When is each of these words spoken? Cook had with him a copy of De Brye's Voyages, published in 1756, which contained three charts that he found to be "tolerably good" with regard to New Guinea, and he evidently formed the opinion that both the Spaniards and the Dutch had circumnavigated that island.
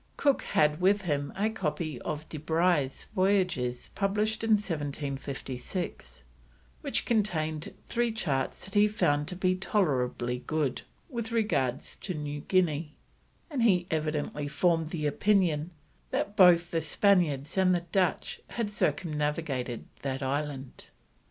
Cook 0.17 0.41
had 0.41 0.81
with 0.81 1.03
him 1.03 1.31
a 1.35 1.47
copy 1.51 2.01
of 2.01 2.27
De 2.27 2.39
Brye's 2.39 3.03
Voyages, 3.15 3.91
published 3.93 4.43
in 4.43 4.53
1756, 4.53 6.23
which 6.81 7.05
contained 7.05 7.71
three 7.85 8.11
charts 8.11 8.65
that 8.65 8.73
he 8.73 8.87
found 8.87 9.27
to 9.27 9.35
be 9.35 9.55
"tolerably 9.55 10.39
good" 10.47 10.81
with 11.07 11.31
regard 11.31 11.81
to 11.81 12.15
New 12.15 12.39
Guinea, 12.39 12.95
and 13.47 13.61
he 13.61 13.85
evidently 13.91 14.47
formed 14.47 14.87
the 14.87 15.05
opinion 15.05 15.69
that 16.09 16.35
both 16.35 16.71
the 16.71 16.81
Spaniards 16.81 17.55
and 17.55 17.75
the 17.75 17.85
Dutch 17.91 18.41
had 18.47 18.71
circumnavigated 18.71 19.85
that 20.01 20.23
island. 20.23 20.85